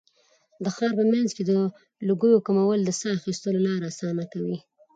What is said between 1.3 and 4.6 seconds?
کې د لوګیو کمول د ساه ایستلو لاره اسانه کوي.